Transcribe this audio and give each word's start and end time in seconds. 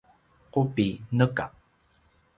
qubi: 0.53 0.87
neka 1.17 1.45